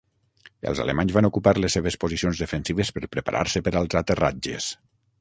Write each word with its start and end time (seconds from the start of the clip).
Els 0.71 0.79
alemanys 0.85 1.13
van 1.17 1.27
ocupar 1.29 1.53
les 1.59 1.77
seves 1.79 1.99
posicions 2.05 2.41
defensives 2.47 2.93
per 2.99 3.13
preparar-se 3.15 3.67
per 3.69 3.79
als 3.83 4.03
aterratges. 4.05 4.77